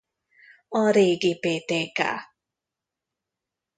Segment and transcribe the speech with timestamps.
[0.69, 2.27] A régi Ptk.